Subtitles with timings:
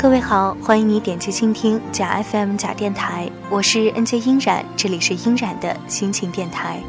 [0.00, 6.80] 各位好，欢迎你点击倾听假 FM 假电台，我是 NJ 音染，这里是音染的心情电台。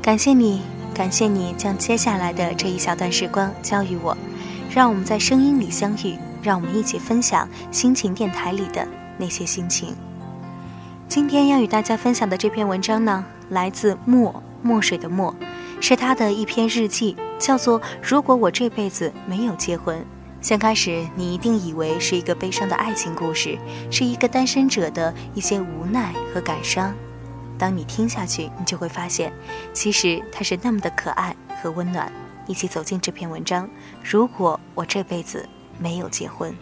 [0.00, 0.62] 感谢你，
[0.94, 4.16] 感谢你将接下来的这一小段时光交予我，
[4.70, 8.88] 让我们在声音里相遇，让我们一起分享心情电台里的
[9.18, 9.94] 那些心情。
[11.08, 15.34] 今天要与大家分享的这篇文章呢，来自墨墨水的墨，
[15.78, 19.98] 是他的一篇日记，叫做《如果我这辈子没有结婚》。
[20.40, 23.58] 先开始，你一定以为是一个悲伤的爱情故事，
[23.90, 26.94] 是一个单身者的一些无奈和感伤。
[27.58, 29.30] 当你听下去，你就会发现，
[29.74, 32.10] 其实它是那么的可爱和温暖。
[32.46, 33.68] 一起走进这篇文章。
[34.02, 35.46] 如果我这辈子
[35.78, 36.52] 没有结婚。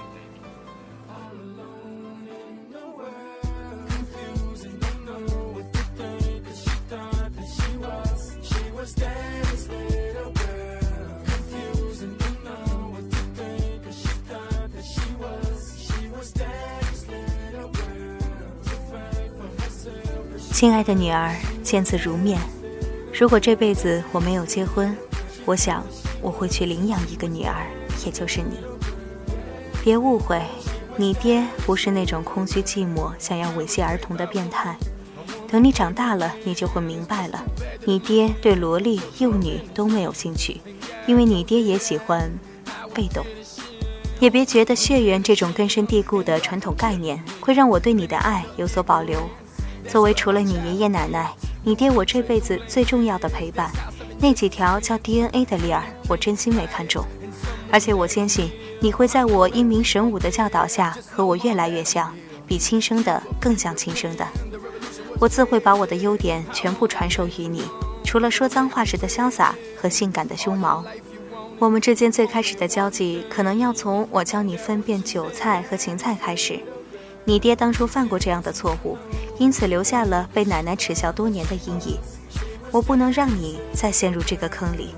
[20.58, 22.36] 亲爱的女儿，见字如面。
[23.14, 24.92] 如果这辈子我没有结婚，
[25.44, 25.86] 我想
[26.20, 27.64] 我会去领养一个女儿，
[28.04, 28.58] 也就是你。
[29.84, 30.42] 别误会，
[30.96, 34.76] 你爹不是那种空虚寂寞、想要猥亵儿童的变态。
[35.48, 37.40] 等你长大了，你就会明白了。
[37.84, 40.60] 你爹对萝莉、幼女都没有兴趣，
[41.06, 42.28] 因为你爹也喜欢
[42.92, 43.24] 被动。
[44.18, 49.20] 也别觉得血缘这种根深蒂固的传统概念会让我对你的爱有所保留。
[49.88, 51.32] 作为除了你爷爷奶奶、
[51.64, 53.70] 你爹我这辈子最重要的陪伴，
[54.20, 57.02] 那几条叫 DNA 的链儿，我真心没看中。
[57.70, 58.50] 而且我坚信
[58.80, 62.14] 你会在我英明神武的教导下，和我越来越像，
[62.46, 64.26] 比亲生的更像亲生的。
[65.18, 67.62] 我自会把我的优点全部传授于你，
[68.04, 70.84] 除了说脏话时的潇洒和性感的胸毛。
[71.58, 76.60] 我们之间最开始的交际，可能要从我教你分辨韭菜和芹菜开始。
[77.24, 78.96] 你爹当初犯过这样的错误。
[79.38, 81.98] 因此留下了被奶奶耻笑多年的阴影。
[82.70, 84.94] 我不能让你再陷入这个坑里。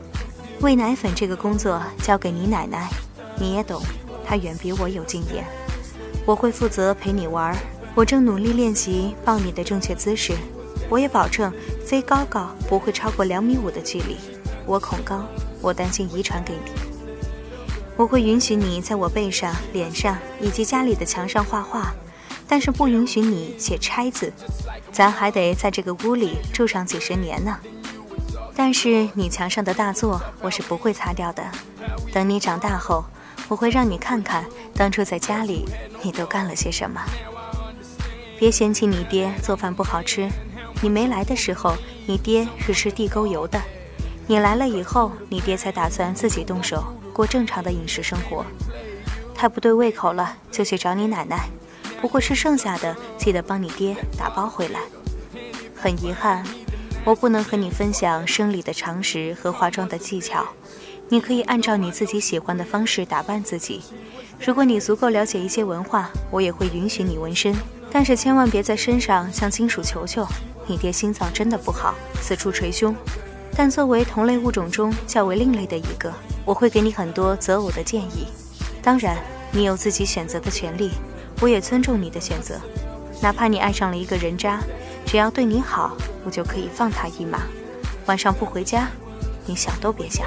[0.60, 2.88] 喂奶粉这个工作交给你奶奶，
[3.38, 3.80] 你也懂，
[4.26, 5.44] 她远比我有经验。
[6.26, 7.56] 我会负责陪你玩。
[7.94, 10.34] 我正努力练习抱你的正确姿势。
[10.88, 11.52] 我也保证
[11.84, 14.16] 飞高高不会超过两米五的距离。
[14.66, 15.24] 我恐高，
[15.60, 16.72] 我担心遗传给你。
[17.96, 21.92] 我会允许你在我背上、脸上以及家里的墙上画画。
[22.50, 24.32] 但是不允许你写拆字，
[24.90, 27.56] 咱还得在这个屋里住上几十年呢。
[28.56, 31.44] 但是你墙上的大作，我是不会擦掉的。
[32.12, 33.04] 等你长大后，
[33.46, 34.44] 我会让你看看
[34.74, 35.64] 当初在家里
[36.02, 37.00] 你都干了些什么。
[38.36, 40.28] 别嫌弃你爹做饭不好吃，
[40.82, 43.62] 你没来的时候，你爹是吃地沟油的。
[44.26, 46.82] 你来了以后，你爹才打算自己动手
[47.12, 48.44] 过正常的饮食生活。
[49.36, 51.48] 太不对胃口了，就去找你奶奶。
[52.00, 54.80] 不过是剩下的，记得帮你爹打包回来。
[55.76, 56.44] 很遗憾，
[57.04, 60.46] 我不能和你分享生理的常识和化妆的技巧。
[61.08, 63.82] 你可以按照你自己喜欢的方式打扮自己。
[64.44, 67.54] 如果你足够了解一些文化，我也会允许你纹身，
[67.90, 70.26] 但是千万别在身上像金属球球。
[70.66, 72.94] 你爹心脏真的不好，四处捶胸。
[73.56, 76.12] 但作为同类物种中较为另类的一个，
[76.44, 78.28] 我会给你很多择偶的建议。
[78.80, 79.18] 当然，
[79.50, 80.92] 你有自己选择的权利。
[81.40, 82.60] 我也尊重你的选择，
[83.22, 84.60] 哪怕你爱上了一个人渣，
[85.06, 87.40] 只要对你好，我就可以放他一马。
[88.06, 88.88] 晚上不回家，
[89.46, 90.26] 你想都别想。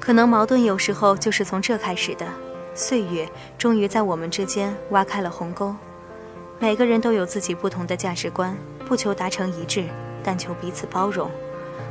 [0.00, 2.24] 可能矛盾有时候就是从这开始的，
[2.74, 3.28] 岁月
[3.58, 5.74] 终于在我们之间挖开了鸿沟。
[6.58, 8.56] 每个人都有自己不同的价值观，
[8.86, 9.84] 不求达成一致，
[10.24, 11.30] 但求彼此包容，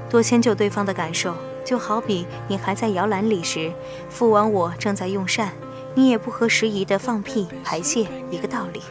[0.10, 1.36] 多迁就对方的感受。
[1.64, 3.72] 就好比你还在摇篮里时，
[4.10, 5.50] 父王我正在用膳，
[5.96, 8.82] 你也不合时宜的放屁排泄，一个道理。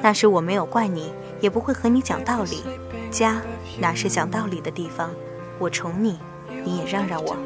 [0.00, 2.62] 那时我没有怪你，也不会和你讲道理。
[3.10, 3.42] 家
[3.80, 5.10] 哪是讲道理的地方？
[5.58, 6.18] 我宠你，
[6.64, 7.36] 你也让让我。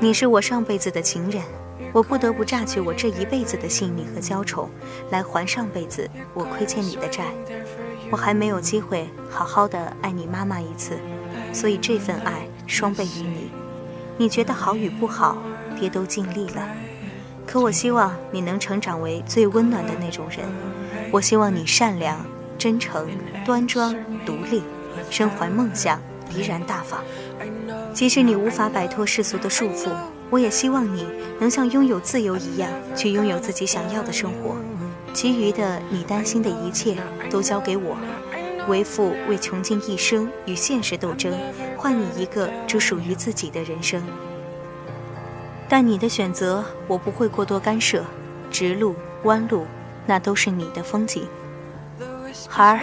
[0.00, 1.42] 你是我上辈子的情人。
[1.92, 4.68] 我不得不榨取我这一辈子的性命和娇宠，
[5.10, 7.24] 来还上辈子我亏欠你的债。
[8.10, 10.98] 我还没有机会好好的爱你妈妈一次，
[11.52, 13.50] 所以这份爱双倍于你。
[14.18, 15.38] 你觉得好与不好，
[15.78, 16.68] 爹都尽力了。
[17.46, 20.40] 可我希望你能成长为最温暖的那种人。
[21.10, 22.22] 我希望你善良、
[22.58, 23.08] 真诚、
[23.46, 23.94] 端庄、
[24.26, 24.62] 独立，
[25.08, 25.98] 身怀梦想，
[26.34, 27.00] 怡然大方。
[27.98, 29.90] 即使你无法摆脱世俗的束缚。
[30.30, 31.04] 我也希望你
[31.40, 34.54] 能像拥有自由一样去拥有自己想要的生活。
[35.12, 36.96] 其余的你担心的一切
[37.28, 37.96] 都交给我，
[38.68, 41.36] 为父为穷尽一生与现实斗争，
[41.76, 44.00] 换你一个只属于自己的人生。
[45.68, 48.04] 但你的选择我不会过多干涉，
[48.48, 49.66] 直路弯路，
[50.06, 51.26] 那都是你的风景。
[52.48, 52.80] 孩儿，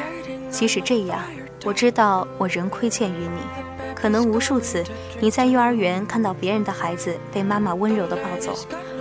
[0.49, 1.21] 即使这样，
[1.63, 3.74] 我知道我仍亏欠于你。
[4.05, 4.83] 可能无数次
[5.19, 8.53] 你在幼儿园看到别人的孩子被妈妈温柔地抱走，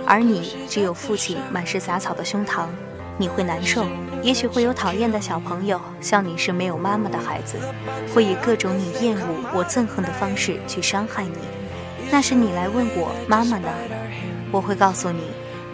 [0.03, 2.65] 而你只有父亲满是杂草的胸膛，
[3.15, 3.85] 你会难受。
[4.23, 7.59] 也许会有讨厌的小朋友笑你是没有妈妈的孩子，
[8.15, 11.37] 会以各种你厌恶我憎恨的方式去伤害你。
[12.09, 13.69] 那是你来问我妈妈呢？
[14.51, 15.21] 我会告诉你，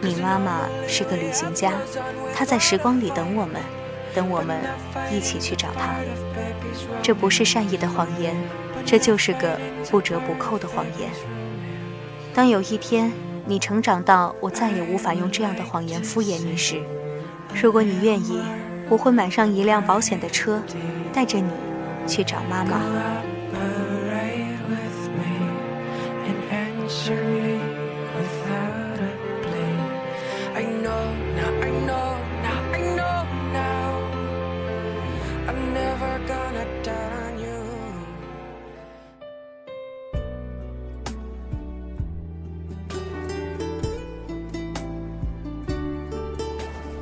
[0.01, 1.71] 你妈妈是个旅行家，
[2.35, 3.61] 她在时光里等我们。
[4.13, 4.57] 等我们
[5.09, 5.95] 一起去找她，
[7.01, 8.35] 这不是善意的谎言，
[8.85, 11.09] 这就是个不折不扣的谎言。
[12.33, 13.11] 当有一天
[13.45, 16.81] 你成长到我再也无法用这样的谎言敷衍你时，
[17.61, 18.41] 如果你愿意，
[18.89, 20.61] 我会买上一辆保险的车，
[21.13, 21.49] 带着你
[22.07, 22.79] 去找妈妈。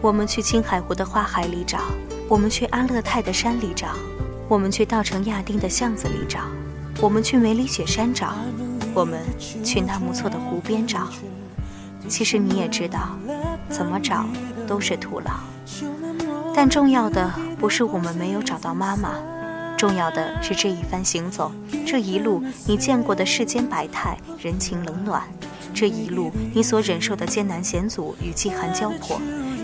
[0.09, 1.81] 我们去青海湖的花海里找，
[2.27, 3.89] 我们去阿勒泰的山里找，
[4.47, 6.39] 我们去稻城亚丁的巷子里找，
[6.99, 8.33] 我们去梅里雪山找，
[8.95, 9.19] 我们
[9.63, 11.07] 去纳木错的湖边找。
[12.07, 13.15] 其实你也知道，
[13.69, 14.25] 怎么找
[14.67, 15.29] 都是徒劳。
[16.55, 19.11] 但重要的不是我们没有找到妈妈，
[19.77, 21.51] 重要的是这一番行走，
[21.85, 25.21] 这一路你见过的世间百态、人情冷暖，
[25.71, 29.21] 这一路你所忍受的艰难险阻与饥寒交迫。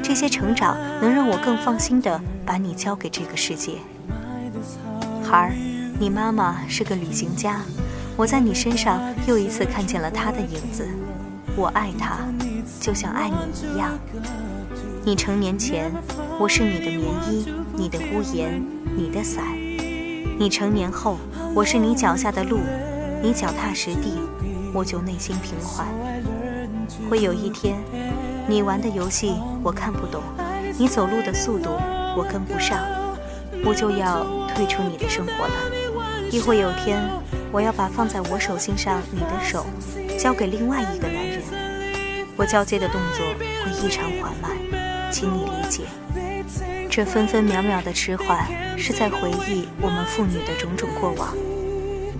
[0.07, 3.71] 这些成长能让我更放心地把你交给这个世界，
[5.23, 5.51] 孩儿，
[5.99, 7.61] 你妈妈是个旅行家，
[8.15, 10.87] 我在你身上又一次看见了她的影子。
[11.55, 12.19] 我爱她，
[12.79, 13.35] 就像爱你
[13.67, 13.97] 一样。
[15.03, 15.91] 你成年前，
[16.39, 18.63] 我是你的棉衣，你的屋檐，
[18.95, 19.41] 你的伞；
[20.37, 21.17] 你成年后，
[21.55, 22.59] 我是你脚下的路，
[23.23, 24.19] 你脚踏实地，
[24.71, 25.87] 我就内心平缓。
[27.09, 27.79] 会有一天。
[28.47, 29.33] 你玩的游戏
[29.63, 30.21] 我看不懂，
[30.77, 31.71] 你走路的速度
[32.15, 32.77] 我跟不上，
[33.65, 35.53] 我就要退出你的生活了。
[36.31, 37.01] 亦会有天，
[37.51, 39.65] 我要把放在我手心上你的手
[40.19, 41.41] 交给另外一个男人，
[42.37, 43.25] 我交接的动作
[43.63, 44.51] 会异常缓慢，
[45.11, 45.83] 请你理解。
[46.87, 51.35] 这分分秒秒的迟缓，是在回忆我们父女的种种过往。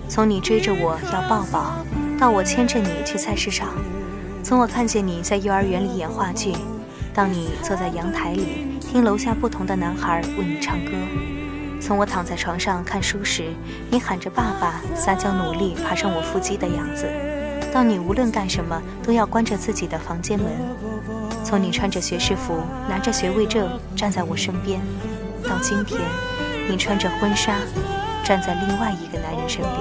[0.08, 1.84] 从你追着我要抱抱，
[2.18, 3.68] 到我牵着你去菜市场。
[4.46, 6.52] 从我看见你在幼儿园里演话剧，
[7.12, 10.92] 到你坐在阳台里听楼下不同的男孩为你唱歌；
[11.82, 13.52] 从我躺在床上看书时，
[13.90, 17.06] 你喊着爸爸，撒娇努力爬上我腹肌的样子；
[17.74, 20.48] 到你无论干什么都要关着自己的房间门；
[21.42, 24.80] 从你穿着学士服拿着学位证站在我身边，
[25.42, 26.00] 到今天
[26.70, 27.56] 你穿着婚纱
[28.24, 29.74] 站在另外一个男人身边。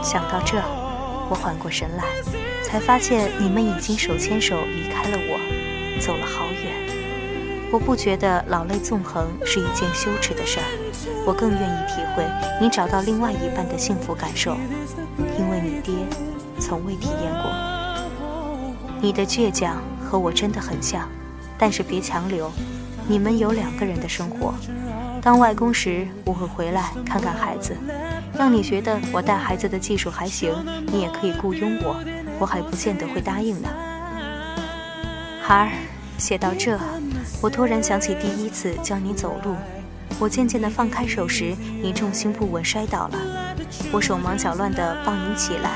[0.00, 0.62] 想到这，
[1.28, 2.04] 我缓过神来。
[2.72, 6.72] 才发现你们已经手牵手离开了我，走了好远。
[7.70, 10.64] 我不觉得老泪纵横是一件羞耻的事儿，
[11.26, 12.24] 我更愿意体会
[12.62, 14.56] 你找到另外一半的幸福感受，
[15.38, 15.92] 因为你爹
[16.58, 17.52] 从未体验过。
[19.02, 21.06] 你的倔强和我真的很像，
[21.58, 22.50] 但是别强留。
[23.06, 24.54] 你们有两个人的生活。
[25.20, 27.76] 当外公时，我会回来看看孩子，
[28.38, 30.54] 让你觉得我带孩子的技术还行，
[30.86, 32.02] 你也可以雇佣我。
[32.42, 33.68] 我还不见得会答应呢，
[35.40, 35.70] 孩儿。
[36.18, 36.76] 写到这，
[37.40, 39.54] 我突然想起第一次教你走路。
[40.18, 43.54] 我渐渐地放开手时，你重心不稳摔倒了。
[43.92, 45.70] 我手忙脚乱地抱你起来，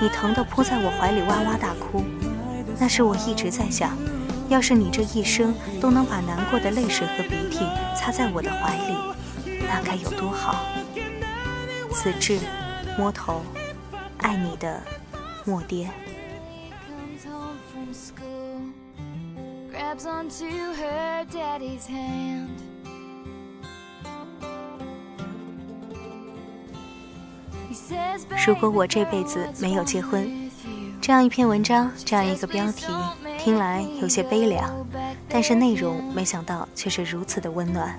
[0.00, 2.04] 你疼得扑在我怀里哇哇大哭。
[2.78, 3.96] 那时我一直在想，
[4.48, 10.64] 要是你这一生都能把难过的泪水和鼻涕擦在我的怀里，那该有多好。
[11.92, 12.38] 此致，
[12.96, 13.42] 摸头，
[14.18, 14.80] 爱你的，
[15.44, 15.90] 莫爹。
[28.46, 30.50] 如果我这辈子没有结婚，
[30.98, 32.86] 这样一篇文章，这样一个标题，
[33.38, 34.74] 听来有些悲凉，
[35.28, 37.94] 但是内容没想到却是如此的温暖。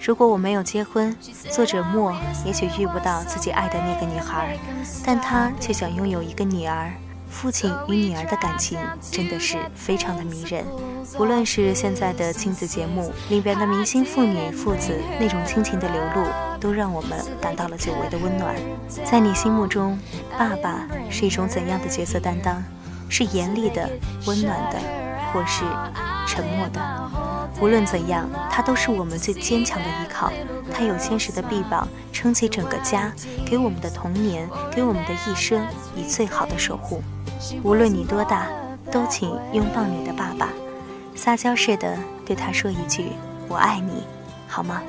[0.00, 1.14] 如果我没有结婚，
[1.50, 2.14] 作者莫
[2.46, 4.58] 也许遇不到自己爱的那个女孩，
[5.04, 6.90] 但他却想拥有一个女儿。
[7.36, 8.78] 父亲与女儿的感情
[9.10, 10.64] 真的是非常的迷人。
[11.18, 16.26] 无论是现在的亲子节目里边的明星父女父子那种亲情的流露，
[16.58, 18.56] 都让我们感到了久违的温暖。
[19.04, 19.98] 在你心目中，
[20.38, 22.64] 爸爸是一种怎样的角色担当？
[23.10, 23.86] 是严厉的、
[24.24, 24.78] 温暖的，
[25.30, 25.62] 或是
[26.26, 26.80] 沉默的？
[27.60, 30.32] 无论怎样，他都是我们最坚强的依靠。
[30.72, 33.12] 他有坚实的臂膀，撑起整个家，
[33.44, 37.02] 给我们的童年，给我们的一生以最好的守护。
[37.62, 38.46] 无论你多大，
[38.90, 40.48] 都请拥抱你的爸爸，
[41.14, 43.12] 撒娇似的对他说一句
[43.48, 44.04] “我爱你”，
[44.48, 44.82] 好吗？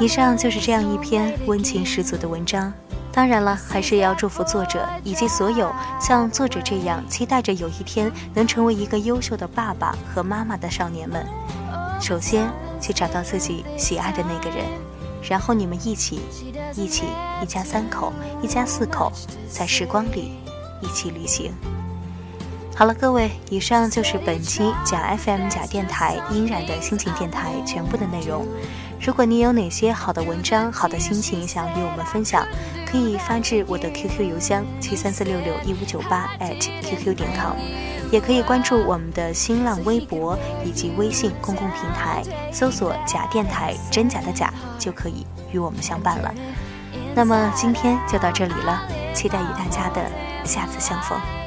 [0.00, 2.72] 以上就是这样一篇温情十足的文章。
[3.12, 5.70] 当然了，还是要祝福作者以及所有
[6.00, 11.26] 像作者这样期待着有一天能成为一个优秀的爸爸和妈妈的少年们。
[12.00, 14.64] 首先去找到自己喜爱的那个人，
[15.28, 16.20] 然后你们一起，
[16.74, 17.04] 一起
[17.42, 19.12] 一家三口，一家四口，
[19.50, 20.32] 在时光里
[20.82, 21.52] 一起旅行。
[22.74, 28.46] 好了，各位，以上就是本期假 FM 假电台音然的心情电台全部的内容。
[29.00, 32.46] 如果你有哪些好的文章、好的心情想与我们分享，
[32.86, 37.56] 可以发至我的 QQ 邮箱七三四六六一五九八 @QQ 点 com，
[38.10, 42.22] 也可以关注我们的新浪微博以及微信公共平台，
[42.52, 46.32] 搜索“假电台”真假的假，就可以与我们相伴了。
[47.14, 48.82] 那么今天就到这里了，
[49.14, 50.10] 期待与大家的
[50.44, 51.41] 下次相逢。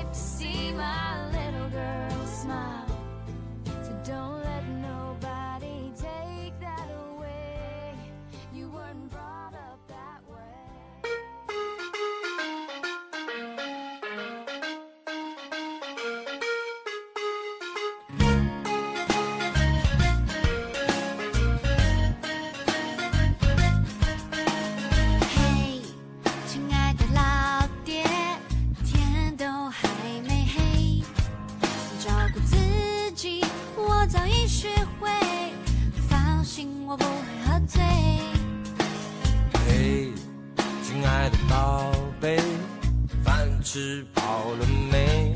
[43.75, 44.21] 吃饱
[44.57, 45.35] 了没？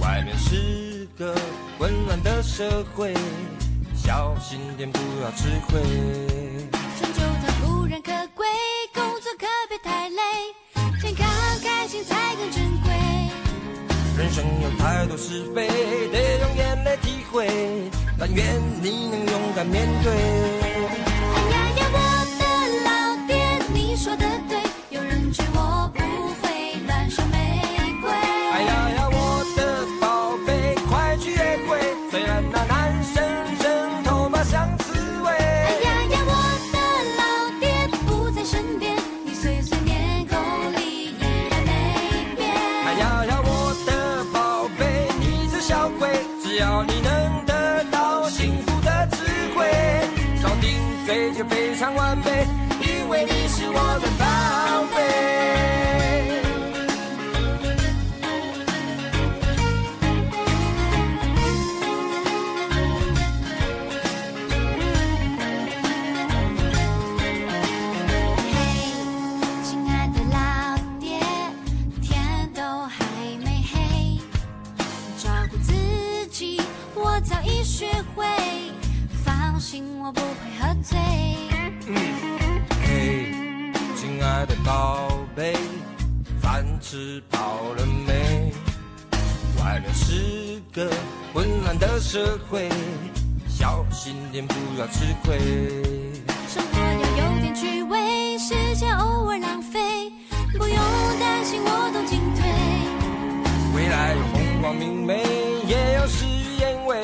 [0.00, 1.36] 外面是个
[1.78, 3.12] 混乱的社会，
[3.94, 5.78] 小心点不要吃亏。
[6.98, 8.46] 成就它固然可贵，
[8.94, 10.16] 工作可别太累，
[11.02, 11.28] 健康
[11.62, 12.90] 开心才更珍贵。
[14.16, 15.68] 人生有太多是非，
[16.10, 21.05] 得用眼泪体会，但愿你能勇敢面对。
[51.06, 52.24] 追求非常完美
[52.80, 55.75] 因为你是我的宝贝。
[80.06, 80.26] 我不会
[80.60, 80.96] 喝醉。
[82.80, 83.32] 嘿，
[83.96, 85.56] 亲爱的宝贝，
[86.40, 88.52] 饭吃饱了没？
[89.58, 90.88] 外面是个
[91.34, 92.68] 混乱的社会，
[93.48, 95.40] 小心点不要吃亏。
[96.46, 100.12] 生活要有点趣味，时间偶尔浪费，
[100.56, 100.78] 不用
[101.18, 102.46] 担心我都进退。
[103.74, 105.24] 未来有风光明媚，
[105.66, 107.02] 也有事与愿违。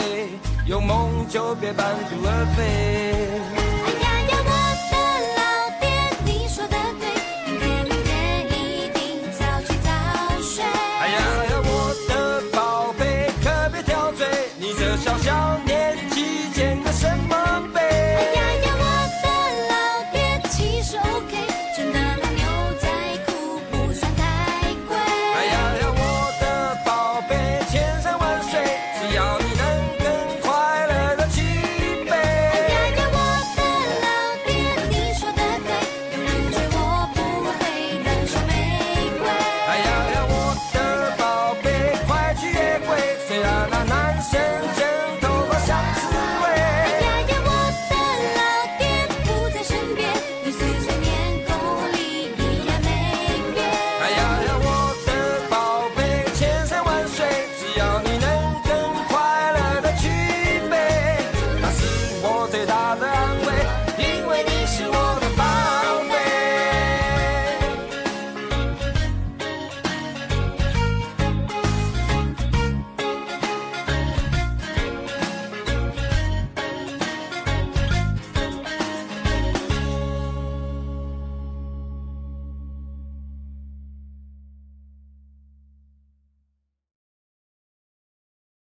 [0.65, 3.12] 有梦就别半途而废。